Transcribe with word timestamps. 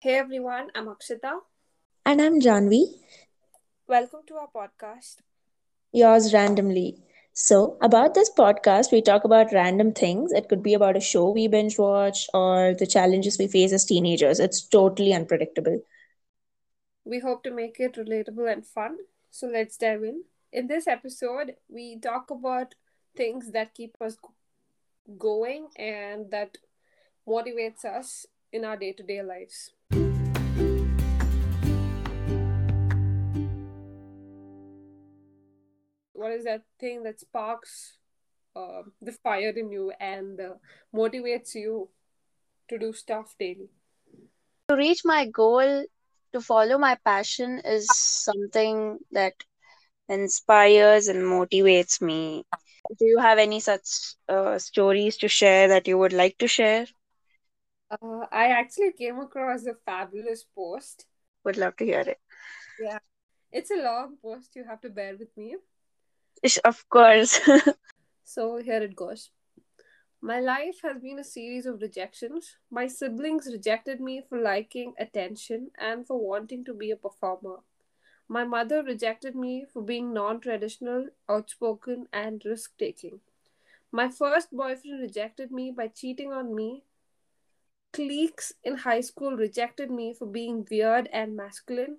Hey 0.00 0.14
everyone, 0.16 0.70
I'm 0.74 0.86
Akshita. 0.86 1.40
And 2.06 2.20
I'm 2.22 2.40
Janvi, 2.40 2.84
Welcome 3.88 4.20
to 4.28 4.34
our 4.36 4.48
podcast. 4.54 5.16
yours 5.92 6.32
randomly. 6.32 7.02
So, 7.32 7.76
about 7.80 8.14
this 8.14 8.30
podcast, 8.30 8.90
we 8.92 9.00
talk 9.02 9.24
about 9.24 9.52
random 9.52 9.92
things. 9.92 10.32
It 10.32 10.48
could 10.48 10.62
be 10.62 10.74
about 10.74 10.96
a 10.96 11.00
show 11.00 11.30
we 11.30 11.46
binge 11.48 11.78
watch 11.78 12.26
or 12.34 12.74
the 12.78 12.86
challenges 12.86 13.38
we 13.38 13.46
face 13.48 13.72
as 13.72 13.84
teenagers. 13.84 14.40
It's 14.40 14.62
totally 14.62 15.12
unpredictable. 15.12 15.80
We 17.04 17.20
hope 17.20 17.42
to 17.44 17.50
make 17.50 17.80
it 17.80 17.94
relatable 17.94 18.50
and 18.52 18.66
fun. 18.66 18.98
So 19.30 19.46
let's 19.46 19.76
dive 19.76 20.02
in. 20.02 20.24
In 20.52 20.66
this 20.66 20.86
episode, 20.86 21.54
we 21.68 21.98
talk 21.98 22.30
about 22.30 22.74
things 23.16 23.52
that 23.52 23.74
keep 23.74 23.96
us 24.00 24.16
going 25.18 25.68
and 25.76 26.30
that 26.30 26.58
motivates 27.26 27.84
us 27.84 28.26
in 28.52 28.64
our 28.64 28.76
day 28.76 28.92
to 28.92 29.02
day 29.02 29.22
lives. 29.22 29.72
What 36.12 36.32
is 36.32 36.44
that 36.44 36.62
thing 36.80 37.04
that 37.04 37.20
sparks 37.20 37.98
uh, 38.56 38.82
the 39.00 39.12
fire 39.12 39.50
in 39.50 39.70
you 39.70 39.92
and 40.00 40.40
uh, 40.40 40.54
motivates 40.94 41.54
you 41.54 41.88
to 42.68 42.78
do 42.78 42.92
stuff 42.92 43.34
daily? 43.38 43.68
To 44.68 44.76
reach 44.76 45.02
my 45.04 45.26
goal, 45.26 45.84
to 46.32 46.40
follow 46.40 46.76
my 46.76 46.96
passion 47.04 47.60
is 47.64 47.86
something 47.88 48.98
that 49.12 49.34
inspires 50.08 51.08
and 51.08 51.22
motivates 51.22 52.02
me. 52.02 52.44
Do 52.98 53.06
you 53.06 53.18
have 53.18 53.38
any 53.38 53.60
such 53.60 54.16
uh, 54.28 54.58
stories 54.58 55.18
to 55.18 55.28
share 55.28 55.68
that 55.68 55.86
you 55.86 55.98
would 55.98 56.12
like 56.12 56.36
to 56.38 56.48
share? 56.48 56.86
Uh, 57.90 58.26
I 58.30 58.48
actually 58.48 58.92
came 58.92 59.18
across 59.18 59.66
a 59.66 59.74
fabulous 59.86 60.44
post. 60.54 61.06
Would 61.44 61.56
love 61.56 61.76
to 61.76 61.84
hear 61.84 62.00
it. 62.00 62.20
Yeah, 62.80 62.98
it's 63.50 63.70
a 63.70 63.82
long 63.82 64.16
post, 64.20 64.54
you 64.54 64.64
have 64.64 64.80
to 64.82 64.90
bear 64.90 65.16
with 65.16 65.36
me. 65.36 65.56
Of 66.64 66.88
course. 66.88 67.40
So 68.24 68.58
here 68.58 68.82
it 68.82 68.94
goes. 68.94 69.30
My 70.20 70.38
life 70.38 70.80
has 70.82 71.00
been 71.00 71.18
a 71.18 71.24
series 71.24 71.64
of 71.64 71.80
rejections. 71.80 72.56
My 72.70 72.86
siblings 72.86 73.46
rejected 73.46 74.00
me 74.00 74.20
for 74.28 74.38
liking 74.38 74.92
attention 74.98 75.70
and 75.78 76.06
for 76.06 76.18
wanting 76.20 76.64
to 76.66 76.74
be 76.74 76.90
a 76.90 76.96
performer. 76.96 77.60
My 78.28 78.44
mother 78.44 78.82
rejected 78.82 79.34
me 79.34 79.64
for 79.72 79.82
being 79.82 80.12
non 80.12 80.40
traditional, 80.40 81.08
outspoken, 81.28 82.08
and 82.12 82.42
risk 82.44 82.76
taking. 82.78 83.20
My 83.90 84.08
first 84.10 84.52
boyfriend 84.52 85.00
rejected 85.00 85.50
me 85.50 85.70
by 85.70 85.88
cheating 85.88 86.32
on 86.32 86.54
me. 86.54 86.84
Cliques 87.92 88.52
in 88.62 88.76
high 88.76 89.00
school 89.00 89.36
rejected 89.36 89.90
me 89.90 90.14
for 90.14 90.26
being 90.26 90.66
weird 90.70 91.08
and 91.12 91.34
masculine. 91.34 91.98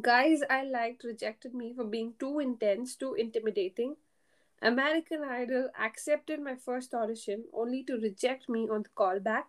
Guys 0.00 0.40
I 0.48 0.62
liked 0.62 1.04
rejected 1.04 1.54
me 1.54 1.72
for 1.74 1.84
being 1.84 2.14
too 2.18 2.38
intense, 2.38 2.96
too 2.96 3.14
intimidating. 3.14 3.96
American 4.62 5.24
Idol 5.24 5.70
accepted 5.78 6.40
my 6.40 6.54
first 6.54 6.94
audition 6.94 7.44
only 7.52 7.82
to 7.84 7.94
reject 7.94 8.48
me 8.48 8.68
on 8.68 8.82
the 8.82 8.90
callback. 8.90 9.44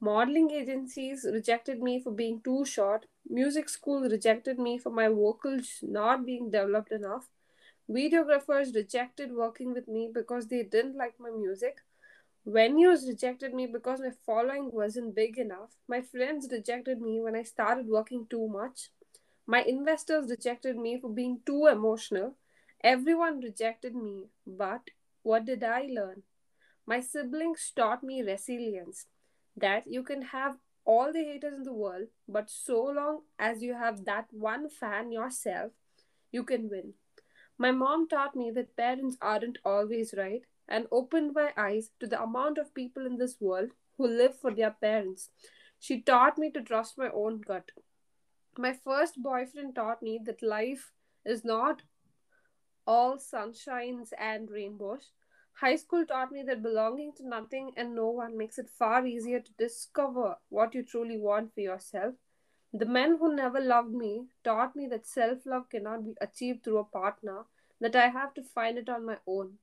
Modeling 0.00 0.50
agencies 0.50 1.24
rejected 1.30 1.80
me 1.80 2.00
for 2.00 2.10
being 2.10 2.40
too 2.42 2.64
short. 2.64 3.06
Music 3.28 3.68
school 3.68 4.00
rejected 4.00 4.58
me 4.58 4.78
for 4.78 4.90
my 4.90 5.06
vocals 5.06 5.78
not 5.82 6.26
being 6.26 6.50
developed 6.50 6.90
enough. 6.90 7.28
Videographers 7.88 8.74
rejected 8.74 9.32
working 9.32 9.72
with 9.74 9.86
me 9.86 10.10
because 10.12 10.48
they 10.48 10.62
didn't 10.62 10.96
like 10.96 11.20
my 11.20 11.30
music. 11.30 11.82
Venues 12.46 13.06
rejected 13.06 13.54
me 13.54 13.66
because 13.66 14.00
my 14.00 14.10
following 14.26 14.70
wasn't 14.72 15.14
big 15.14 15.38
enough. 15.38 15.76
My 15.88 16.00
friends 16.00 16.48
rejected 16.50 17.00
me 17.00 17.20
when 17.20 17.36
I 17.36 17.42
started 17.42 17.88
working 17.88 18.26
too 18.28 18.48
much. 18.48 18.90
My 19.46 19.62
investors 19.62 20.30
rejected 20.30 20.76
me 20.76 21.00
for 21.00 21.08
being 21.08 21.40
too 21.46 21.66
emotional. 21.66 22.36
Everyone 22.82 23.40
rejected 23.40 23.94
me, 23.94 24.28
but 24.46 24.90
what 25.22 25.44
did 25.44 25.62
I 25.62 25.82
learn? 25.82 26.22
My 26.86 27.00
siblings 27.00 27.72
taught 27.74 28.02
me 28.02 28.22
resilience 28.22 29.06
that 29.56 29.86
you 29.86 30.02
can 30.02 30.22
have 30.22 30.58
all 30.84 31.12
the 31.12 31.24
haters 31.24 31.54
in 31.54 31.62
the 31.62 31.72
world, 31.72 32.08
but 32.28 32.50
so 32.50 32.82
long 32.84 33.22
as 33.38 33.62
you 33.62 33.74
have 33.74 34.04
that 34.04 34.26
one 34.32 34.68
fan 34.68 35.12
yourself, 35.12 35.72
you 36.32 36.42
can 36.44 36.68
win. 36.68 36.94
My 37.58 37.70
mom 37.70 38.08
taught 38.08 38.36
me 38.36 38.50
that 38.52 38.76
parents 38.76 39.16
aren't 39.20 39.58
always 39.64 40.14
right 40.16 40.42
and 40.72 40.86
opened 40.90 41.34
my 41.34 41.52
eyes 41.56 41.90
to 42.00 42.06
the 42.06 42.20
amount 42.22 42.58
of 42.58 42.74
people 42.74 43.06
in 43.06 43.18
this 43.18 43.36
world 43.40 43.70
who 43.98 44.06
live 44.06 44.38
for 44.40 44.52
their 44.54 44.70
parents. 44.70 45.28
She 45.78 46.00
taught 46.00 46.38
me 46.38 46.50
to 46.52 46.62
trust 46.62 46.96
my 46.96 47.10
own 47.10 47.42
gut. 47.42 47.70
My 48.56 48.72
first 48.72 49.22
boyfriend 49.22 49.74
taught 49.74 50.02
me 50.02 50.18
that 50.24 50.42
life 50.42 50.92
is 51.24 51.44
not 51.44 51.82
all 52.86 53.18
sunshines 53.18 54.12
and 54.18 54.50
rainbows. 54.50 55.10
High 55.60 55.76
school 55.76 56.06
taught 56.06 56.32
me 56.32 56.42
that 56.44 56.62
belonging 56.62 57.12
to 57.18 57.28
nothing 57.28 57.72
and 57.76 57.94
no 57.94 58.08
one 58.08 58.36
makes 58.38 58.58
it 58.58 58.70
far 58.70 59.06
easier 59.06 59.40
to 59.40 59.52
discover 59.58 60.36
what 60.48 60.74
you 60.74 60.82
truly 60.82 61.18
want 61.18 61.54
for 61.54 61.60
yourself. 61.60 62.14
The 62.72 62.86
men 62.86 63.18
who 63.18 63.36
never 63.36 63.60
loved 63.60 63.92
me 63.92 64.28
taught 64.42 64.74
me 64.74 64.86
that 64.86 65.06
self 65.06 65.44
love 65.44 65.68
cannot 65.68 66.04
be 66.04 66.14
achieved 66.22 66.64
through 66.64 66.78
a 66.78 66.84
partner, 66.84 67.44
that 67.80 67.94
I 67.94 68.08
have 68.08 68.32
to 68.34 68.42
find 68.42 68.78
it 68.78 68.88
on 68.88 69.04
my 69.04 69.18
own. 69.26 69.58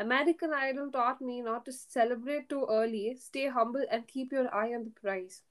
American 0.00 0.54
Idol 0.54 0.90
taught 0.90 1.20
me 1.20 1.42
not 1.42 1.66
to 1.66 1.72
celebrate 1.72 2.48
too 2.48 2.66
early, 2.70 3.14
stay 3.20 3.48
humble, 3.48 3.84
and 3.90 4.08
keep 4.08 4.32
your 4.32 4.52
eye 4.54 4.72
on 4.72 4.84
the 4.84 4.90
prize. 4.98 5.42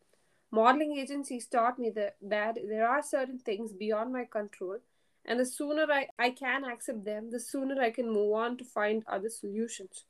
Modeling 0.50 0.98
agencies 0.98 1.46
taught 1.46 1.78
me 1.78 1.92
that, 1.92 2.16
that 2.20 2.58
there 2.68 2.90
are 2.90 3.04
certain 3.04 3.38
things 3.38 3.74
beyond 3.74 4.12
my 4.12 4.26
control, 4.26 4.80
and 5.24 5.40
the 5.40 5.46
sooner 5.46 5.86
I, 5.92 6.08
I 6.18 6.32
can 6.32 6.66
accept 6.66 7.06
them, 7.06 7.30
the 7.30 7.40
sooner 7.40 7.80
I 7.80 7.92
can 7.92 8.12
move 8.12 8.34
on 8.34 8.58
to 8.58 8.64
find 8.64 9.04
other 9.06 9.30
solutions. 9.30 10.06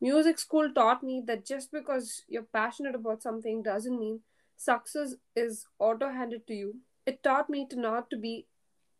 Music 0.00 0.38
school 0.38 0.72
taught 0.72 1.02
me 1.02 1.22
that 1.26 1.44
just 1.44 1.70
because 1.70 2.22
you're 2.26 2.42
passionate 2.54 2.94
about 2.94 3.22
something 3.22 3.62
doesn't 3.62 4.00
mean 4.00 4.20
success 4.56 5.14
is 5.36 5.66
auto 5.78 6.08
handed 6.10 6.46
to 6.46 6.54
you. 6.54 6.76
It 7.04 7.22
taught 7.22 7.50
me 7.50 7.66
to 7.68 7.78
not 7.78 8.08
to 8.08 8.16
be 8.16 8.46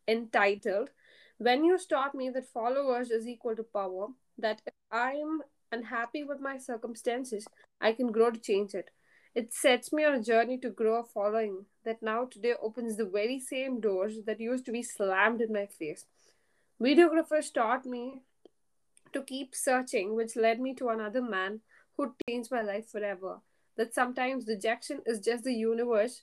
entitled. 0.07 0.91
Venues 1.43 1.89
taught 1.89 2.15
me 2.15 2.29
that 2.29 2.53
followers 2.53 3.11
is 3.11 3.27
equal 3.27 3.57
to 3.57 3.63
power, 3.63 4.09
that 4.39 4.63
if 4.67 4.75
I'm 4.91 5.43
unhappy 5.73 6.25
with 6.25 6.41
my 6.41 6.59
circumstances, 6.59 7.47
I 7.81 7.93
can 7.93 8.13
grow 8.13 8.31
to 8.31 8.41
change 8.41 8.75
it. 8.75 8.91
It 9.35 9.53
sets 9.53 9.93
me 9.93 10.05
on 10.05 10.15
a 10.15 10.23
journey 10.23 10.59
to 10.59 10.71
grow 10.71 11.01
a 11.01 11.05
following 11.05 11.67
that 11.85 12.03
now 12.03 12.27
today 12.27 12.55
opens 12.63 12.97
the 12.97 13.05
very 13.05 13.41
same 13.41 13.81
doors 13.81 14.19
that 14.27 14.41
used 14.41 14.65
to 14.67 14.73
be 14.73 14.83
slammed 14.83 15.41
in 15.41 15.53
my 15.53 15.67
face. 15.67 16.07
Videographers 16.81 17.53
taught 17.53 17.85
me 17.85 18.23
to 19.13 19.23
keep 19.23 19.55
searching, 19.55 20.15
which 20.15 20.37
led 20.37 20.61
me 20.61 20.75
to 20.75 20.89
another 20.89 21.23
man 21.23 21.61
who 21.97 22.15
changed 22.29 22.51
my 22.51 22.63
life 22.63 22.89
forever. 22.89 23.41
That 23.77 23.95
sometimes 23.95 24.47
rejection 24.47 25.01
is 25.05 25.19
just 25.19 25.43
the 25.43 25.53
universe 25.53 26.23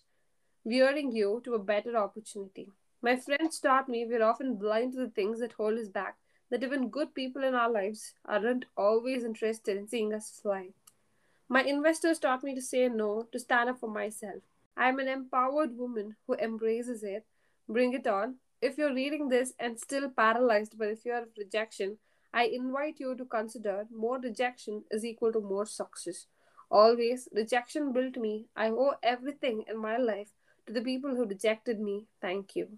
veering 0.66 1.12
you 1.12 1.42
to 1.44 1.56
a 1.56 1.60
better 1.60 1.98
opportunity. 1.98 2.70
My 3.02 3.18
friends 3.18 3.60
taught 3.60 3.90
me 3.90 4.06
we're 4.06 4.24
often 4.24 4.56
blind 4.56 4.94
to 4.94 5.00
the 5.00 5.10
things 5.10 5.40
that 5.40 5.54
hold 5.54 5.80
us 5.80 5.88
back, 5.90 6.18
that 6.52 6.64
even 6.64 6.90
good 6.90 7.16
people 7.16 7.44
in 7.44 7.56
our 7.56 7.72
lives 7.72 8.14
aren't 8.26 8.66
always 8.78 9.24
interested 9.24 9.78
in 9.78 9.88
seeing 9.88 10.14
us 10.14 10.40
fly. 10.42 10.68
My 11.50 11.64
investors 11.64 12.20
taught 12.20 12.44
me 12.44 12.54
to 12.56 12.62
say 12.62 12.88
no, 12.88 13.28
to 13.32 13.40
stand 13.40 13.70
up 13.70 13.80
for 13.80 13.90
myself. 13.90 14.44
I 14.78 14.90
am 14.90 15.00
an 15.00 15.08
empowered 15.08 15.78
woman 15.78 16.16
who 16.28 16.36
embraces 16.36 17.04
it. 17.04 17.26
Bring 17.68 17.94
it 17.94 18.06
on. 18.06 18.36
If 18.62 18.78
you're 18.78 18.94
reading 18.94 19.30
this 19.30 19.54
and 19.60 19.80
still 19.80 20.10
paralyzed 20.10 20.78
by 20.78 20.88
the 20.88 20.96
fear 20.96 21.18
of 21.18 21.30
rejection, 21.38 21.98
I 22.34 22.46
invite 22.46 23.00
you 23.00 23.16
to 23.16 23.26
consider 23.26 23.88
more 23.94 24.20
rejection 24.20 24.84
is 24.92 25.04
equal 25.04 25.34
to 25.34 25.42
more 25.42 25.66
success. 25.66 26.28
Always, 26.70 27.28
rejection 27.34 27.92
built 27.92 28.16
me. 28.16 28.46
I 28.56 28.70
owe 28.70 28.94
everything 29.04 29.66
in 29.68 29.78
my 29.78 29.98
life 29.98 30.30
to 30.68 30.74
the 30.74 30.82
people 30.82 31.16
who 31.16 31.26
rejected 31.26 31.80
me. 31.82 32.06
Thank 32.22 32.56
you. 32.56 32.78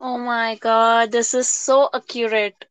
Oh 0.00 0.18
my 0.18 0.56
god, 0.56 1.12
this 1.12 1.34
is 1.34 1.48
so 1.48 1.88
accurate, 1.92 2.64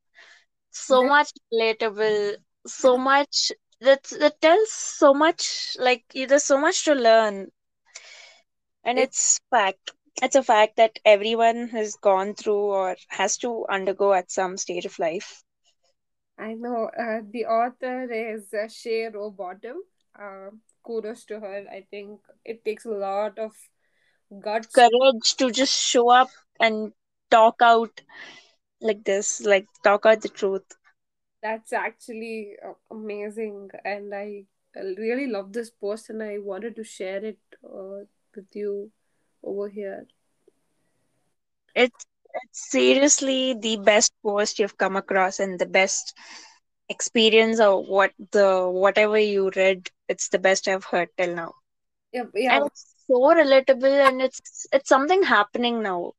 so 0.71 1.01
This, 1.01 1.09
much 1.09 1.31
relatable, 1.53 2.37
so 2.65 2.97
much 2.97 3.51
that 3.81 4.03
that 4.19 4.41
tells 4.41 4.71
so 4.71 5.13
much 5.13 5.75
like 5.79 6.03
there's 6.13 6.43
so 6.43 6.57
much 6.59 6.85
to 6.85 6.95
learn. 6.95 7.51
And 8.83 8.99
it, 8.99 9.09
it's 9.09 9.39
fact 9.49 9.91
it's 10.21 10.35
a 10.35 10.43
fact 10.43 10.77
that 10.77 10.99
everyone 11.03 11.69
has 11.69 11.95
gone 11.95 12.35
through 12.35 12.71
or 12.71 12.95
has 13.09 13.37
to 13.37 13.65
undergo 13.69 14.13
at 14.13 14.31
some 14.31 14.57
stage 14.57 14.85
of 14.85 14.97
life. 14.99 15.43
I 16.37 16.53
know 16.53 16.89
uh, 16.97 17.21
the 17.31 17.45
author 17.45 18.11
is 18.11 18.53
uh, 18.53 18.67
Shay 18.67 19.09
Bottom. 19.09 19.77
Uh, 20.17 20.49
kudos 20.85 21.25
to 21.25 21.39
her. 21.39 21.65
I 21.69 21.85
think 21.89 22.19
it 22.43 22.63
takes 22.63 22.85
a 22.85 22.91
lot 22.91 23.39
of 23.39 23.51
guts. 24.41 24.67
Courage 24.67 25.35
to 25.37 25.51
just 25.51 25.73
show 25.73 26.09
up 26.09 26.29
and 26.59 26.93
talk 27.31 27.61
out 27.61 28.01
like 28.81 29.03
this 29.05 29.41
like 29.45 29.67
talk 29.83 30.05
out 30.05 30.21
the 30.21 30.29
truth 30.29 30.75
That's 31.41 31.71
actually 31.73 32.57
amazing, 32.91 33.69
and 33.85 34.13
I 34.13 34.45
really 34.75 35.27
love 35.27 35.53
this 35.53 35.69
post 35.69 36.09
and 36.09 36.21
I 36.23 36.39
wanted 36.39 36.75
to 36.75 36.83
share 36.83 37.23
it 37.23 37.39
uh, 37.63 38.05
with 38.35 38.55
you 38.55 38.91
over 39.43 39.69
here. 39.69 40.07
It's 41.75 42.05
it's 42.33 42.71
seriously 42.71 43.53
the 43.53 43.77
best 43.77 44.11
post 44.23 44.59
you've 44.59 44.77
come 44.77 44.95
across 44.97 45.39
and 45.39 45.57
the 45.59 45.65
best 45.65 46.13
experience 46.89 47.59
of 47.59 47.87
what 47.87 48.11
the 48.31 48.67
whatever 48.69 49.17
you 49.17 49.51
read. 49.55 49.89
It's 50.09 50.29
the 50.29 50.39
best 50.39 50.67
I've 50.67 50.85
heard 50.85 51.09
till 51.17 51.35
now. 51.35 51.53
Yeah, 52.11 52.23
And 52.49 52.65
it's 52.67 52.95
so 53.07 53.19
relatable 53.33 54.07
and 54.07 54.21
it's 54.21 54.67
it's 54.71 54.89
something 54.89 55.23
happening 55.23 55.81
now. 55.83 56.13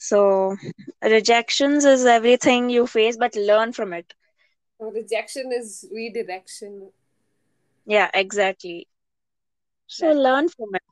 So 0.00 0.56
rejections 1.02 1.84
is 1.84 2.06
everything 2.06 2.70
you 2.70 2.86
face, 2.86 3.16
but 3.18 3.36
learn 3.36 3.72
from 3.72 3.92
it. 3.92 4.14
rejection 4.80 5.52
is 5.52 5.86
redirection. 5.92 6.90
Yeah, 7.86 8.10
exactly. 8.14 8.88
So 9.86 10.10
learn 10.12 10.48
from 10.48 10.74
it. 10.74 10.82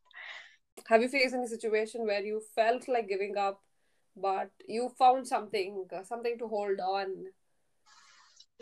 have 0.88 1.02
you 1.02 1.08
faced 1.08 1.34
any 1.34 1.46
situation 1.46 2.06
where 2.06 2.22
you 2.22 2.40
felt 2.54 2.88
like 2.88 3.08
giving 3.08 3.36
up, 3.36 3.62
but 4.16 4.50
you 4.66 4.90
found 4.98 5.26
something, 5.26 5.86
uh, 5.94 6.02
something 6.04 6.38
to 6.38 6.48
hold 6.48 6.80
on? 6.80 7.26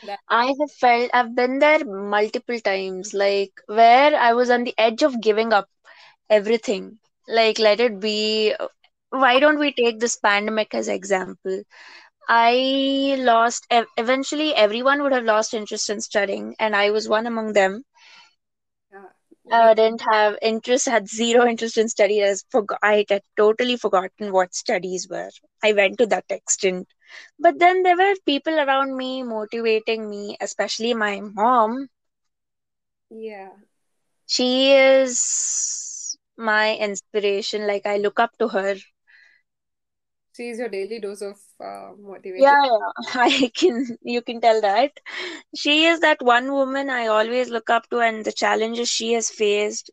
That 0.05 0.21
I 0.29 0.55
have 0.61 0.73
felt 0.73 1.11
I've 1.15 1.35
been 1.35 1.59
there 1.59 1.85
multiple 1.85 2.61
times, 2.61 3.15
like 3.15 3.53
where 3.67 4.15
I 4.17 4.33
was 4.35 4.51
on 4.51 4.65
the 4.65 4.75
edge 4.79 5.03
of 5.03 5.21
giving 5.21 5.53
up 5.53 5.69
everything. 6.31 6.99
Like 7.29 7.59
let 7.59 7.81
it 7.81 8.01
be. 8.01 8.55
Why 9.19 9.41
don't 9.41 9.59
we 9.59 9.73
take 9.73 10.01
this 10.01 10.17
pandemic 10.17 10.75
as 10.75 10.89
example? 10.89 11.63
I 12.29 13.17
lost 13.19 13.67
eventually 13.97 14.55
everyone 14.55 15.03
would 15.03 15.13
have 15.13 15.25
lost 15.25 15.55
interest 15.55 15.91
in 15.91 16.01
studying, 16.01 16.55
and 16.59 16.75
I 16.77 16.91
was 16.91 17.09
one 17.09 17.27
among 17.27 17.53
them. 17.53 17.85
I 19.51 19.71
uh, 19.71 19.75
didn't 19.75 20.03
have 20.03 20.39
interest, 20.43 20.87
had 20.87 21.09
zero 21.09 21.47
interest 21.47 21.77
in 21.77 21.89
study. 21.89 22.21
As 22.23 22.45
forgot, 22.51 22.79
I 22.83 23.05
had 23.09 23.23
totally 23.37 23.77
forgotten 23.77 24.33
what 24.33 24.55
studies 24.55 25.09
were. 25.09 25.31
I 25.63 25.73
went 25.73 25.99
to 25.99 26.07
that 26.07 26.25
extent. 26.31 26.89
But 27.39 27.59
then 27.59 27.83
there 27.83 27.97
were 27.97 28.15
people 28.25 28.59
around 28.59 28.97
me 28.97 29.23
motivating 29.23 30.09
me, 30.09 30.37
especially 30.41 30.95
my 30.95 31.21
mom. 31.21 31.89
yeah. 33.11 33.51
She 34.27 34.73
is 34.73 36.17
my 36.37 36.77
inspiration. 36.77 37.67
Like 37.67 37.87
I 37.87 37.97
look 37.97 38.21
up 38.21 38.37
to 38.39 38.49
her. 38.49 38.77
She's 40.37 40.59
your 40.59 40.69
daily 40.69 41.01
dose 41.01 41.23
of 41.23 41.37
uh, 41.61 41.93
motivation. 41.99 42.59
Yeah, 42.63 42.63
yeah, 42.65 42.79
I 43.15 43.51
can. 43.55 43.99
You 44.03 44.23
can 44.23 44.41
tell 44.41 44.61
that 44.63 44.93
she 45.57 45.85
is 45.87 46.01
that 46.01 46.23
one 46.23 46.53
woman 46.53 46.91
I 46.91 47.07
always 47.07 47.49
look 47.51 47.71
up 47.71 47.89
to, 47.91 48.01
and 48.01 48.25
the 48.25 48.33
challenges 48.33 48.89
she 48.91 49.13
has 49.15 49.31
faced, 49.31 49.91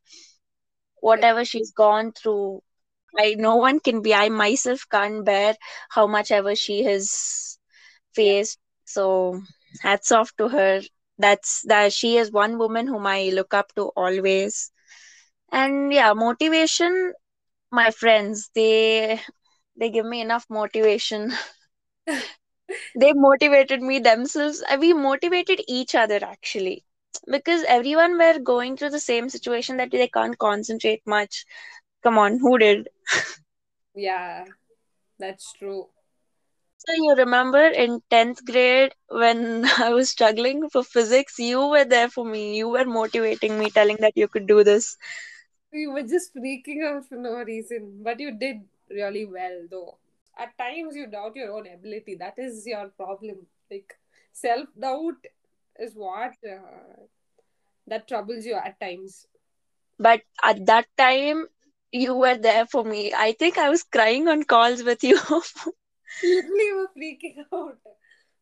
whatever 1.01 1.43
she's 1.45 1.71
gone 1.71 2.11
through 2.11 2.61
I 3.17 3.35
no 3.37 3.55
one 3.55 3.79
can 3.79 4.01
be. 4.01 4.13
I 4.13 4.29
myself 4.29 4.81
can't 4.91 5.25
bear 5.25 5.55
how 5.89 6.07
much 6.07 6.31
ever 6.31 6.55
she 6.55 6.83
has 6.83 7.57
faced. 8.13 8.59
So 8.85 9.41
hats 9.81 10.11
off 10.11 10.31
to 10.37 10.49
her. 10.49 10.81
That's 11.17 11.63
that 11.67 11.93
she 11.93 12.17
is 12.17 12.31
one 12.31 12.57
woman 12.57 12.87
whom 12.87 13.05
I 13.07 13.29
look 13.33 13.53
up 13.53 13.73
to 13.75 13.91
always. 13.95 14.71
And 15.51 15.91
yeah, 15.93 16.13
motivation. 16.13 17.13
My 17.71 17.91
friends, 17.91 18.49
they 18.55 19.19
they 19.77 19.89
give 19.89 20.05
me 20.05 20.21
enough 20.21 20.45
motivation. 20.49 21.31
they 22.99 23.13
motivated 23.13 23.81
me 23.81 23.99
themselves. 23.99 24.63
Uh, 24.69 24.77
We 24.79 24.93
motivated 24.93 25.61
each 25.67 25.95
other 25.95 26.19
actually. 26.23 26.83
Because 27.29 27.63
everyone 27.67 28.17
were 28.17 28.39
going 28.39 28.75
through 28.77 28.89
the 28.91 28.99
same 28.99 29.29
situation 29.29 29.77
that 29.77 29.91
they 29.91 30.07
can't 30.07 30.37
concentrate 30.37 31.01
much. 31.05 31.45
Come 32.03 32.17
on, 32.17 32.39
who 32.39 32.57
did? 32.57 32.89
yeah, 33.95 34.45
that's 35.19 35.53
true. 35.53 35.87
So 36.77 36.93
you 36.93 37.15
remember 37.15 37.63
in 37.65 38.01
10th 38.09 38.45
grade 38.45 38.93
when 39.07 39.65
I 39.79 39.89
was 39.93 40.09
struggling 40.11 40.69
for 40.69 40.83
physics, 40.83 41.39
you 41.39 41.67
were 41.67 41.85
there 41.85 42.09
for 42.09 42.25
me. 42.25 42.57
You 42.57 42.69
were 42.69 42.85
motivating 42.85 43.57
me, 43.59 43.69
telling 43.69 43.97
that 44.01 44.13
you 44.15 44.27
could 44.27 44.47
do 44.47 44.63
this. 44.63 44.97
You 45.73 45.91
were 45.91 46.03
just 46.03 46.33
freaking 46.35 46.83
out 46.85 47.05
for 47.09 47.15
no 47.15 47.43
reason, 47.43 48.01
but 48.03 48.19
you 48.19 48.31
did 48.37 48.61
really 48.89 49.25
well, 49.25 49.67
though. 49.69 49.97
At 50.37 50.57
times, 50.57 50.95
you 50.95 51.07
doubt 51.07 51.35
your 51.35 51.53
own 51.53 51.67
ability. 51.67 52.15
That 52.15 52.35
is 52.37 52.65
your 52.65 52.87
problem. 52.89 53.45
Like, 53.69 53.93
self 54.31 54.67
doubt 54.79 55.27
is 55.79 55.93
what 55.95 56.33
uh, 56.49 57.03
that 57.87 58.07
troubles 58.07 58.45
you 58.45 58.55
at 58.55 58.79
times. 58.79 59.27
But 59.99 60.21
at 60.43 60.65
that 60.65 60.87
time, 60.97 61.47
you 61.91 62.15
were 62.15 62.37
there 62.37 62.65
for 62.65 62.83
me. 62.83 63.13
I 63.15 63.33
think 63.33 63.57
I 63.57 63.69
was 63.69 63.83
crying 63.83 64.27
on 64.27 64.43
calls 64.43 64.83
with 64.83 65.03
you. 65.03 65.19
Literally, 66.23 66.65
you 66.65 66.75
were 66.77 67.01
freaking 67.01 67.45
out 67.53 67.77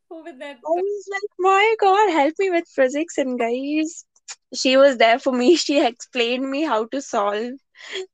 over 0.09 0.31
that. 0.39 0.57
i 0.57 0.69
was 0.69 1.05
like, 1.11 1.31
my 1.39 1.75
God, 1.79 2.11
help 2.11 2.33
me 2.39 2.49
with 2.49 2.67
physics. 2.67 3.17
And 3.17 3.39
guys, 3.39 4.05
she 4.53 4.77
was 4.77 4.97
there 4.97 5.19
for 5.19 5.33
me. 5.33 5.55
She 5.65 5.85
explained 5.85 6.49
me 6.49 6.63
how 6.63 6.85
to 6.87 7.01
solve. 7.01 7.53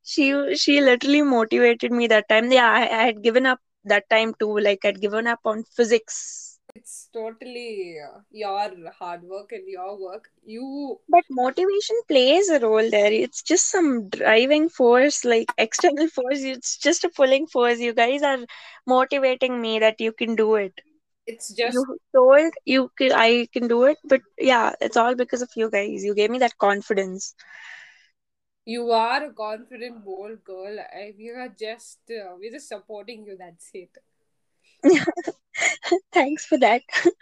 She 0.02 0.54
she 0.56 0.80
literally 0.80 1.22
motivated 1.22 1.92
me 1.92 2.06
that 2.08 2.28
time. 2.28 2.50
Yeah, 2.52 2.70
I, 2.70 2.82
I 2.82 3.02
had 3.06 3.22
given 3.22 3.46
up 3.46 3.60
that 3.84 4.08
time 4.10 4.34
too. 4.38 4.58
Like 4.58 4.84
I'd 4.84 5.00
given 5.00 5.26
up 5.26 5.40
on 5.44 5.64
physics 5.64 6.58
It's 6.74 7.08
totally 7.12 7.98
uh, 8.00 8.20
your 8.30 8.90
hard 8.92 9.22
work 9.24 9.52
and 9.52 9.68
your 9.68 9.98
work. 10.00 10.30
You, 10.44 11.00
But 11.08 11.24
motivation 11.30 11.96
plays 12.08 12.48
a 12.48 12.60
role 12.60 12.88
there. 12.90 13.12
It's 13.12 13.42
just 13.42 13.70
some 13.70 14.08
driving 14.08 14.68
force, 14.68 15.24
like 15.24 15.52
external 15.58 16.08
force. 16.08 16.42
It's 16.42 16.76
just 16.78 17.04
a 17.04 17.10
pulling 17.10 17.46
force. 17.46 17.78
You 17.80 17.92
guys 17.94 18.22
are 18.22 18.38
motivating 18.86 19.60
me 19.60 19.78
that 19.80 20.00
you 20.00 20.12
can 20.12 20.34
do 20.34 20.54
it. 20.56 20.80
it's 21.26 21.52
just 21.54 21.84
You 21.84 21.98
told 22.14 22.52
you 22.64 22.90
can, 22.96 23.12
I 23.12 23.46
can 23.52 23.68
do 23.68 23.84
it, 23.84 23.98
but 24.04 24.20
yeah, 24.38 24.72
it's 24.80 24.96
all 24.96 25.14
because 25.14 25.42
of 25.42 25.50
you 25.56 25.70
guys. 25.70 26.04
You 26.04 26.14
gave 26.14 26.30
me 26.30 26.38
that 26.38 26.58
confidence. 26.58 27.34
You 28.68 28.90
are 28.92 29.24
a 29.24 29.32
confident, 29.32 30.04
bold 30.04 30.44
girl. 30.44 30.78
We 31.18 31.30
are 31.30 31.48
just, 31.48 32.00
uh, 32.10 32.36
we're 32.38 32.52
just 32.52 32.68
supporting 32.68 33.24
you. 33.26 33.36
That's 33.38 33.70
it. 33.74 33.98
Thanks 36.12 36.46
for 36.46 36.58
that. 36.58 36.82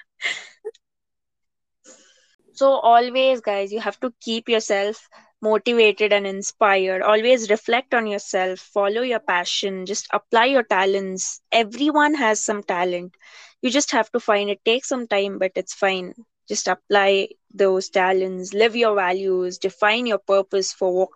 So 2.53 2.73
always, 2.73 3.41
guys, 3.41 3.73
you 3.73 3.81
have 3.81 3.99
to 4.01 4.13
keep 4.21 4.49
yourself 4.49 5.09
motivated 5.41 6.13
and 6.13 6.27
inspired. 6.27 7.03
Always 7.03 7.51
reflect 7.51 7.95
on 7.95 8.07
yourself, 8.07 8.59
follow 8.61 9.03
your 9.03 9.21
passion, 9.21 9.87
just 9.87 10.09
apply 10.13 10.47
your 10.47 10.63
talents. 10.63 11.41
Everyone 11.53 12.15
has 12.15 12.41
some 12.41 12.63
talent. 12.63 13.15
You 13.63 13.71
just 13.71 13.93
have 13.93 14.11
to 14.13 14.21
find 14.21 14.51
it. 14.51 14.65
Take 14.65 14.85
some 14.85 15.07
time, 15.07 15.39
but 15.39 15.53
it's 15.57 15.75
fine. 15.75 16.15
Just 16.49 16.69
apply 16.69 17.29
those 17.55 17.89
talents, 17.91 18.53
live 18.55 18.77
your 18.77 18.95
values, 18.95 19.59
define 19.59 20.07
your 20.07 20.19
purpose 20.19 20.73
for 20.73 20.93
what 20.95 21.11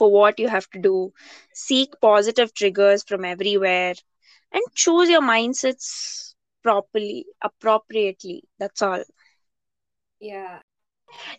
for 0.00 0.10
what 0.12 0.40
you 0.40 0.48
have 0.48 0.68
to 0.70 0.80
do. 0.88 0.96
Seek 1.54 1.94
positive 2.10 2.54
triggers 2.54 3.04
from 3.04 3.24
everywhere 3.24 3.94
and 4.52 4.62
choose 4.74 5.08
your 5.10 5.22
mindsets 5.22 6.34
properly, 6.62 7.26
appropriately. 7.42 8.44
That's 8.58 8.82
all 8.82 9.04
Yeah. 10.20 10.60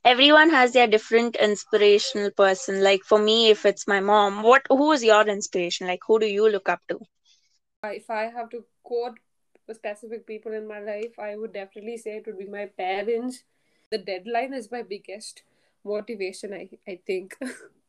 everyone 0.05 0.49
has 0.51 0.73
their 0.73 0.87
different 0.87 1.35
inspirational 1.37 2.31
person 2.31 2.83
like 2.83 3.03
for 3.03 3.19
me 3.19 3.49
if 3.49 3.65
it's 3.65 3.87
my 3.87 3.99
mom 3.99 4.41
what 4.43 4.63
who 4.69 4.91
is 4.91 5.03
your 5.03 5.27
inspiration 5.27 5.87
like 5.87 6.01
who 6.07 6.19
do 6.19 6.27
you 6.27 6.49
look 6.49 6.69
up 6.69 6.81
to 6.87 6.99
uh, 7.83 7.89
If 7.89 8.09
I 8.09 8.23
have 8.25 8.49
to 8.51 8.65
quote 8.83 9.19
specific 9.71 10.25
people 10.27 10.53
in 10.53 10.67
my 10.67 10.79
life, 10.79 11.17
I 11.19 11.35
would 11.35 11.53
definitely 11.53 11.97
say 11.97 12.17
it 12.17 12.25
would 12.27 12.39
be 12.39 12.47
my 12.47 12.65
parents. 12.67 13.43
The 13.91 13.97
deadline 13.99 14.53
is 14.53 14.71
my 14.71 14.81
biggest 14.83 15.43
motivation, 15.83 16.53
I, 16.53 16.69
I 16.87 16.99
think. 17.05 17.35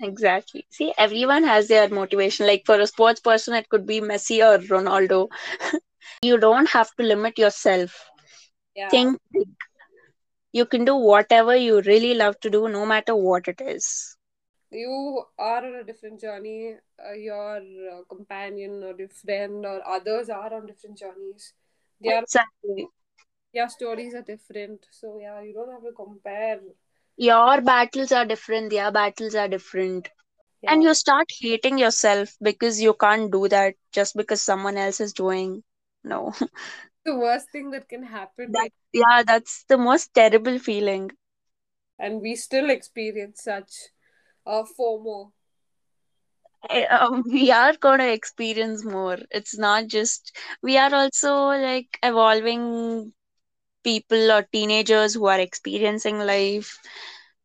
exactly 0.00 0.66
see 0.70 0.92
everyone 0.98 1.44
has 1.44 1.68
their 1.68 1.88
motivation 1.88 2.46
like 2.46 2.62
for 2.66 2.78
a 2.80 2.86
sports 2.86 3.20
person 3.20 3.54
it 3.54 3.68
could 3.68 3.86
be 3.86 4.00
messi 4.00 4.38
or 4.48 4.58
ronaldo 4.74 5.28
you 6.22 6.38
don't 6.38 6.68
have 6.68 6.90
to 6.96 7.02
limit 7.02 7.38
yourself 7.38 8.10
yeah. 8.74 8.88
think 8.90 9.18
big. 9.32 9.48
you 10.52 10.66
can 10.66 10.84
do 10.84 10.96
whatever 10.96 11.56
you 11.56 11.80
really 11.82 12.14
love 12.14 12.38
to 12.40 12.50
do 12.50 12.68
no 12.68 12.84
matter 12.86 13.14
what 13.14 13.48
it 13.48 13.60
is 13.60 14.16
You 14.70 15.24
are 15.38 15.64
on 15.64 15.74
a 15.76 15.84
different 15.84 16.20
journey. 16.20 16.74
Uh, 17.08 17.12
your 17.12 17.56
uh, 17.58 18.02
companion 18.08 18.82
or 18.82 18.94
your 18.98 19.08
friend 19.08 19.64
or 19.64 19.80
others 19.86 20.28
are 20.28 20.52
on 20.54 20.66
different 20.66 20.98
journeys. 20.98 21.52
Their, 22.00 22.18
exactly 22.22 22.88
their 23.54 23.68
stories 23.68 24.14
are 24.14 24.22
different. 24.22 24.86
So, 24.90 25.18
yeah, 25.20 25.40
you 25.42 25.52
don't 25.54 25.70
have 25.70 25.82
to 25.82 25.92
compare. 25.92 26.60
Your 27.16 27.60
battles 27.60 28.12
are 28.12 28.24
different 28.24 28.70
their 28.70 28.90
battles 28.92 29.34
are 29.34 29.48
different. 29.48 30.08
And 30.68 30.82
you 30.82 30.94
start 30.94 31.26
hating 31.40 31.78
yourself 31.78 32.34
because 32.42 32.80
you 32.80 32.94
can't 32.94 33.30
do 33.30 33.48
that 33.48 33.74
just 33.92 34.16
because 34.16 34.42
someone 34.42 34.76
else 34.76 35.00
is 35.00 35.12
doing. 35.12 35.62
No. 36.02 36.32
The 37.04 37.14
worst 37.14 37.50
thing 37.50 37.70
that 37.70 37.88
can 37.88 38.02
happen, 38.02 38.50
that 38.50 38.70
yeah 38.92 39.22
that's 39.24 39.64
the 39.68 39.78
most 39.78 40.12
terrible 40.12 40.58
feeling. 40.58 41.12
And 42.00 42.20
we 42.20 42.34
still 42.34 42.68
experience 42.68 43.44
such 43.44 43.70
uh, 44.44 44.64
FOMO. 44.78 45.30
Um, 46.90 47.22
we 47.30 47.50
are 47.50 47.74
going 47.76 48.00
to 48.00 48.12
experience 48.12 48.84
more. 48.84 49.18
It's 49.30 49.56
not 49.58 49.86
just, 49.86 50.36
we 50.62 50.76
are 50.78 50.94
also 50.94 51.34
like 51.34 51.98
evolving 52.02 53.12
people 53.86 54.32
or 54.36 54.42
teenagers 54.58 55.14
who 55.14 55.26
are 55.26 55.40
experiencing 55.40 56.18
life. 56.18 56.78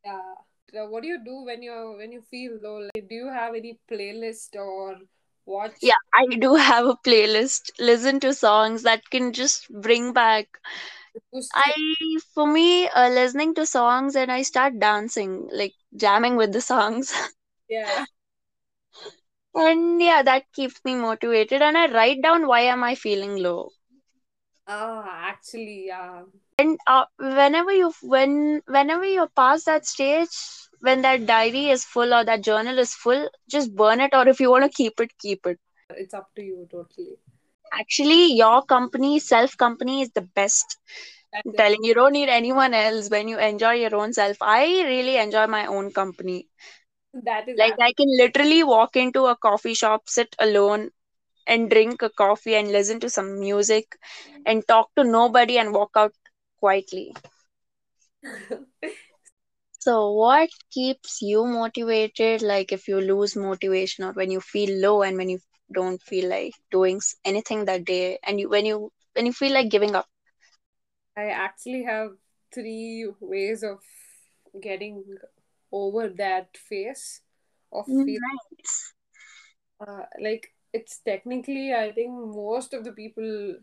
Yeah. 0.05 0.86
What 0.88 1.03
do 1.03 1.10
you 1.10 1.19
do 1.24 1.41
when 1.43 1.62
you're 1.62 1.98
when 1.98 2.12
you 2.12 2.21
feel 2.21 2.57
low? 2.63 2.77
Like, 2.89 3.07
do 3.10 3.15
you 3.15 3.27
have 3.27 3.55
any 3.55 3.77
playlist 3.91 4.55
or 4.55 4.98
watch? 5.45 5.77
Yeah, 5.81 6.01
I 6.13 6.25
do 6.45 6.55
have 6.55 6.86
a 6.86 6.95
playlist. 7.07 7.71
Listen 7.79 8.19
to 8.21 8.33
songs 8.33 8.83
that 8.83 9.10
can 9.10 9.33
just 9.33 9.69
bring 9.69 10.13
back. 10.13 10.48
I, 11.53 11.74
for 12.33 12.48
me, 12.48 12.88
uh, 12.89 13.10
listening 13.10 13.53
to 13.55 13.65
songs 13.65 14.15
and 14.15 14.31
I 14.31 14.43
start 14.43 14.79
dancing, 14.79 15.50
like 15.51 15.74
jamming 15.95 16.36
with 16.38 16.53
the 16.53 16.62
songs. 16.62 17.13
Yeah. 17.69 18.05
And 19.55 20.01
yeah, 20.01 20.24
that 20.24 20.51
keeps 20.53 20.83
me 20.83 20.95
motivated. 20.95 21.62
And 21.62 21.77
I 21.77 21.88
write 21.91 22.21
down 22.21 22.48
why 22.48 22.62
am 22.62 22.83
I 22.83 22.95
feeling 22.95 23.38
low. 23.38 23.71
Ah, 24.71 25.27
actually, 25.29 25.87
yeah. 25.87 26.23
And 26.57 26.79
uh, 26.87 27.05
whenever 27.17 27.71
you 27.71 27.93
when 28.01 28.61
whenever 28.67 29.03
you're 29.05 29.27
past 29.29 29.65
that 29.65 29.85
stage, 29.85 30.29
when 30.79 31.01
that 31.01 31.25
diary 31.25 31.69
is 31.69 31.83
full 31.85 32.13
or 32.13 32.23
that 32.23 32.43
journal 32.43 32.77
is 32.79 32.93
full, 32.93 33.29
just 33.49 33.75
burn 33.75 33.99
it. 34.01 34.13
Or 34.13 34.27
if 34.27 34.39
you 34.39 34.49
want 34.51 34.63
to 34.63 34.69
keep 34.69 34.99
it, 34.99 35.17
keep 35.19 35.45
it. 35.45 35.59
It's 35.91 36.13
up 36.13 36.33
to 36.35 36.41
you 36.43 36.67
totally. 36.71 37.19
Actually, 37.73 38.33
your 38.33 38.63
company, 38.63 39.19
self 39.19 39.57
company, 39.57 40.01
is 40.01 40.11
the 40.11 40.21
best. 40.21 40.77
I'm 41.33 41.53
telling 41.55 41.83
you, 41.83 41.89
you 41.89 41.93
don't 41.95 42.13
need 42.13 42.29
anyone 42.29 42.73
else 42.73 43.09
when 43.09 43.27
you 43.27 43.37
enjoy 43.39 43.73
your 43.73 43.95
own 43.95 44.13
self. 44.13 44.37
I 44.41 44.65
really 44.83 45.17
enjoy 45.17 45.47
my 45.47 45.65
own 45.67 45.91
company. 45.91 46.47
That 47.13 47.47
is 47.49 47.57
Like 47.57 47.73
ab- 47.73 47.79
I 47.79 47.93
can 47.93 48.07
literally 48.17 48.63
walk 48.63 48.95
into 48.95 49.25
a 49.25 49.35
coffee 49.35 49.73
shop, 49.73 50.09
sit 50.09 50.35
alone, 50.39 50.91
and 51.48 51.69
drink 51.69 52.01
a 52.01 52.10
coffee 52.10 52.55
and 52.55 52.71
listen 52.71 53.00
to 53.01 53.10
some 53.10 53.39
music, 53.39 53.98
and 54.45 54.67
talk 54.67 54.89
to 54.95 55.03
nobody 55.03 55.57
and 55.57 55.74
walk 55.74 55.91
out 55.95 56.13
quietly. 56.60 57.13
So, 59.79 60.12
what 60.13 60.50
keeps 60.71 61.21
you 61.21 61.45
motivated? 61.45 62.41
Like, 62.41 62.71
if 62.71 62.88
you 62.88 63.01
lose 63.01 63.36
motivation, 63.36 64.05
or 64.05 64.13
when 64.13 64.31
you 64.31 64.39
feel 64.39 64.79
low, 64.79 65.01
and 65.01 65.17
when 65.17 65.29
you 65.29 65.39
don't 65.74 66.01
feel 66.01 66.29
like 66.29 66.53
doing 66.71 67.01
anything 67.25 67.65
that 67.65 67.83
day, 67.86 68.19
and 68.24 68.39
you 68.39 68.50
when 68.50 68.65
you 68.65 68.91
when 69.13 69.25
you 69.25 69.33
feel 69.33 69.53
like 69.53 69.69
giving 69.69 69.95
up. 69.95 70.07
I 71.17 71.25
actually 71.29 71.83
have 71.83 72.12
three 72.53 73.07
ways 73.19 73.63
of 73.63 73.79
getting 74.62 75.03
over 75.71 76.10
that 76.10 76.57
phase 76.57 77.21
of 77.71 77.88
feel 77.88 78.19
Nice. 78.21 78.93
uh, 79.79 80.05
like 80.21 80.53
it's 80.73 80.99
technically 80.99 81.73
I 81.73 81.91
think 81.91 82.11
most 82.11 82.73
of 82.73 82.83
the 82.83 82.91
people 82.91 83.55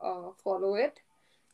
uh, 0.00 0.30
follow 0.42 0.74
it. 0.74 1.00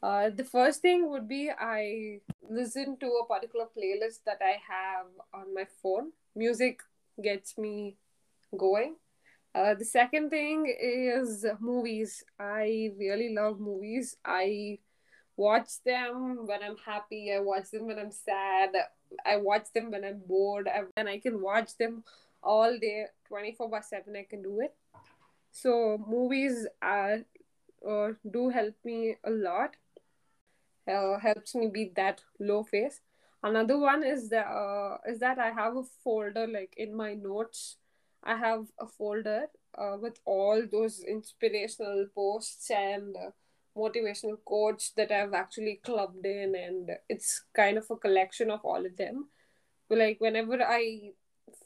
Uh, 0.02 0.30
the 0.30 0.44
first 0.44 0.80
thing 0.80 1.10
would 1.10 1.28
be 1.28 1.50
I 1.50 2.20
listen 2.48 2.96
to 2.98 3.06
a 3.06 3.26
particular 3.26 3.66
playlist 3.76 4.24
that 4.24 4.38
I 4.40 4.56
have 4.68 5.06
on 5.34 5.54
my 5.54 5.66
phone. 5.82 6.12
Music 6.34 6.80
gets 7.22 7.58
me 7.58 7.96
going. 8.56 8.96
Uh, 9.54 9.74
the 9.74 9.84
second 9.84 10.30
thing 10.30 10.72
is 10.80 11.44
movies. 11.58 12.22
I 12.38 12.92
really 12.96 13.34
love 13.34 13.58
movies. 13.60 14.16
I 14.24 14.78
watch 15.36 15.82
them 15.84 16.46
when 16.46 16.62
I'm 16.62 16.76
happy. 16.84 17.32
I 17.34 17.40
watch 17.40 17.70
them 17.70 17.86
when 17.86 17.98
I'm 17.98 18.12
sad. 18.12 18.70
I 19.26 19.36
watch 19.38 19.66
them 19.74 19.90
when 19.90 20.04
I'm 20.04 20.20
bored. 20.24 20.68
And 20.96 21.08
I 21.08 21.18
can 21.18 21.42
watch 21.42 21.76
them 21.76 22.04
all 22.42 22.78
day, 22.78 23.06
24 23.28 23.68
by 23.68 23.80
7. 23.80 24.14
I 24.16 24.22
can 24.22 24.42
do 24.42 24.60
it. 24.60 24.74
So, 25.50 25.98
movies 26.06 26.66
uh, 26.82 27.18
uh, 27.88 28.12
do 28.30 28.48
help 28.50 28.74
me 28.84 29.16
a 29.24 29.30
lot. 29.30 29.76
Uh, 30.88 31.18
helps 31.18 31.54
me 31.54 31.68
beat 31.68 31.94
that 31.94 32.20
low 32.40 32.64
phase. 32.64 33.00
Another 33.42 33.78
one 33.78 34.02
is 34.02 34.28
that 34.30 34.46
uh, 34.46 34.98
is 35.06 35.18
that 35.20 35.38
I 35.38 35.50
have 35.50 35.76
a 35.76 35.82
folder 36.04 36.46
like 36.46 36.74
in 36.76 36.94
my 36.94 37.14
notes. 37.14 37.76
I 38.22 38.36
have 38.36 38.66
a 38.78 38.86
folder 38.86 39.46
uh, 39.78 39.96
with 40.00 40.18
all 40.24 40.62
those 40.70 41.00
inspirational 41.00 42.06
posts 42.14 42.70
and 42.70 43.16
uh, 43.16 43.30
motivational 43.76 44.36
quotes 44.44 44.90
that 44.90 45.10
I've 45.10 45.32
actually 45.32 45.80
clubbed 45.82 46.26
in, 46.26 46.54
and 46.54 46.90
it's 47.08 47.42
kind 47.54 47.78
of 47.78 47.90
a 47.90 47.96
collection 47.96 48.50
of 48.50 48.60
all 48.64 48.84
of 48.84 48.96
them. 48.96 49.28
But 49.88 49.98
like 49.98 50.20
whenever 50.20 50.62
I 50.62 51.12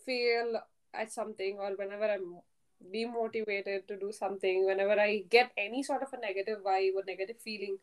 fail 0.06 0.60
at 0.92 1.12
something 1.12 1.58
or 1.58 1.70
whenever 1.76 2.04
I'm 2.04 2.38
demotivated 2.92 3.86
to 3.88 3.96
do 3.98 4.12
something, 4.12 4.66
whenever 4.66 4.98
I 5.00 5.24
get 5.28 5.52
any 5.56 5.82
sort 5.82 6.02
of 6.02 6.12
a 6.12 6.20
negative 6.20 6.58
vibe 6.64 6.94
or 6.96 7.02
negative 7.06 7.36
feeling, 7.42 7.78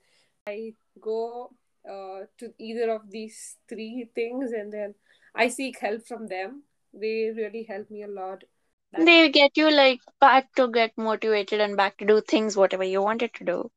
I 0.48 0.74
go 1.00 1.52
uh, 1.90 2.26
to 2.40 2.54
either 2.60 2.92
of 2.92 3.10
these 3.10 3.58
three 3.68 4.10
things 4.14 4.52
and 4.52 4.72
then 4.72 4.96
I 5.36 5.48
seek 5.48 5.80
help 5.80 6.06
from 6.06 6.28
them. 6.28 6.64
They 6.94 7.32
really 7.36 7.64
help 7.64 7.90
me 7.90 8.04
a 8.04 8.08
lot. 8.08 8.44
That 8.92 9.06
They 9.06 9.30
get 9.30 9.52
you 9.56 9.72
like 9.72 10.00
back 10.20 10.54
to 10.56 10.68
get 10.68 10.92
motivated 10.98 11.62
and 11.62 11.78
back 11.78 11.98
to 11.98 12.06
do 12.06 12.22
things 12.22 12.58
whatever 12.58 12.84
you 12.84 13.02
wanted 13.02 13.34
to 13.36 13.46
do. 13.46 13.72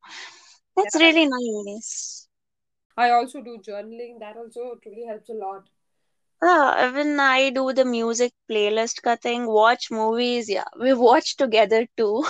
That's 0.76 0.96
yeah. 0.98 1.06
really 1.06 1.26
nice. 1.26 2.28
I 2.96 3.10
also 3.10 3.40
do 3.40 3.58
journaling. 3.58 4.18
That 4.20 4.36
also 4.36 4.78
really 4.84 5.06
helps 5.06 5.28
a 5.28 5.34
lot. 5.34 5.68
Yeah, 6.44 6.88
even 6.88 7.18
I 7.20 7.50
do 7.50 7.72
the 7.72 7.84
music 7.84 8.32
playlist 8.50 9.02
ka 9.02 9.16
thing, 9.16 9.46
watch 9.46 9.90
movies. 9.90 10.48
Yeah, 10.48 10.64
we 10.78 10.92
watch 10.94 11.36
together 11.36 11.86
too. 11.96 12.24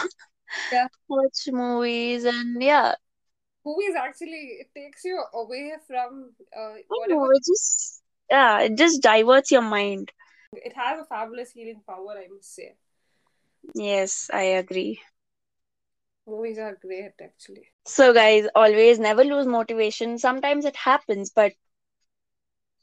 Yeah. 0.73 0.89
watch 1.09 1.49
movies 1.49 2.25
and 2.25 2.63
yeah, 2.63 2.95
Movies 3.67 3.95
actually 3.99 4.59
it 4.61 4.69
takes 4.75 5.05
you 5.05 5.23
away 5.33 5.73
from 5.87 6.33
uh, 6.57 6.75
know, 7.09 7.29
it 7.31 7.43
just 7.47 8.03
yeah, 8.31 8.61
it 8.61 8.77
just 8.77 9.03
diverts 9.03 9.51
your 9.51 9.63
mind. 9.63 10.13
It 10.53 10.75
has 10.75 11.01
a 11.01 11.05
fabulous 11.05 11.53
healing 11.53 11.83
power, 11.87 12.15
I 12.17 12.29
must 12.29 12.55
say. 12.55 12.75
Yes, 13.75 14.31
I 14.33 14.43
agree. 14.63 15.01
Movies 16.27 16.59
are 16.59 16.75
great, 16.81 17.13
actually. 17.21 17.69
So 17.87 18.13
guys, 18.13 18.47
always 18.55 18.99
never 18.99 19.25
lose 19.25 19.47
motivation. 19.47 20.19
Sometimes 20.19 20.65
it 20.65 20.77
happens, 20.77 21.31
but 21.31 21.53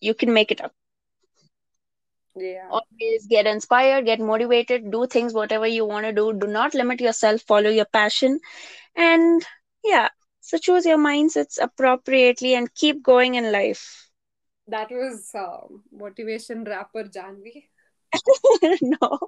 you 0.02 0.14
can 0.14 0.34
make 0.34 0.52
it 0.52 0.62
up. 0.62 0.74
Yeah. 2.36 2.70
Always 2.70 3.28
get 3.28 3.46
inspired, 3.46 4.06
get 4.06 4.20
motivated, 4.20 4.92
do 4.92 5.06
things 5.06 5.34
whatever 5.34 5.68
you 5.68 5.86
want 5.86 6.06
to 6.06 6.14
do. 6.14 6.34
Do 6.34 6.48
not 6.48 6.74
limit 6.74 7.02
yourself, 7.02 7.42
follow 7.42 7.70
your 7.70 7.86
passion. 7.86 8.40
And 8.96 9.46
yeah, 9.84 10.10
so 10.40 10.58
choose 10.58 10.86
your 10.86 10.98
mindsets 10.98 11.58
appropriately 11.62 12.56
and 12.56 12.74
keep 12.74 13.04
going 13.04 13.36
in 13.36 13.52
life. 13.52 14.10
That 14.68 14.90
was 14.92 15.30
um, 15.36 15.84
motivation 15.92 16.64
rapper 16.64 17.04
Janvi. 17.04 17.66
no. 18.82 19.20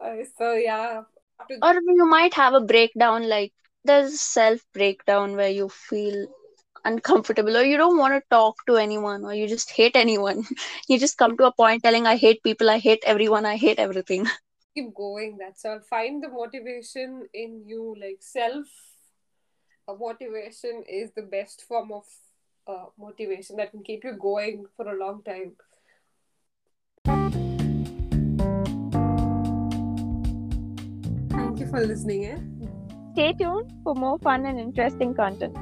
Uh, 0.00 0.16
so 0.36 0.54
yeah, 0.54 1.02
Or 1.62 1.74
you 1.74 2.06
might 2.06 2.34
have 2.34 2.54
a 2.54 2.60
breakdown 2.60 3.28
like 3.28 3.52
there's 3.84 4.20
self 4.20 4.60
breakdown 4.72 5.34
where 5.34 5.48
you 5.48 5.68
feel 5.68 6.26
uncomfortable 6.88 7.56
or 7.56 7.62
you 7.62 7.76
don't 7.76 7.98
want 7.98 8.14
to 8.14 8.22
talk 8.30 8.66
to 8.66 8.76
anyone 8.76 9.24
or 9.24 9.34
you 9.34 9.46
just 9.46 9.70
hate 9.70 9.96
anyone. 9.96 10.44
You 10.88 10.98
just 10.98 11.18
come 11.18 11.36
to 11.38 11.46
a 11.46 11.52
point 11.52 11.82
telling 11.82 12.06
I 12.06 12.16
hate 12.16 12.42
people, 12.42 12.70
I 12.70 12.78
hate 12.78 13.02
everyone, 13.14 13.46
I 13.54 13.56
hate 13.56 13.78
everything. 13.78 14.26
keep 14.78 14.94
going. 14.94 15.36
That's 15.38 15.64
all. 15.64 15.80
Find 15.80 16.22
the 16.22 16.28
motivation 16.28 17.28
in 17.34 17.62
you. 17.66 17.94
Like 18.00 18.18
self 18.20 18.66
uh, 19.88 19.94
motivation 19.94 20.84
is 20.88 21.10
the 21.16 21.22
best 21.22 21.62
form 21.62 21.92
of 21.92 22.04
uh, 22.66 22.86
motivation 22.98 23.56
that 23.56 23.70
can 23.70 23.82
keep 23.82 24.04
you 24.04 24.12
going 24.12 24.66
for 24.76 24.88
a 24.88 24.98
long 24.98 25.22
time. 25.22 25.52
Thank 31.30 31.60
you 31.60 31.66
for 31.66 31.80
listening 31.80 32.22
in. 32.24 32.70
Stay 33.14 33.32
tuned 33.32 33.72
for 33.82 33.94
more 33.94 34.18
fun 34.18 34.46
and 34.46 34.60
interesting 34.60 35.14
content. 35.14 35.56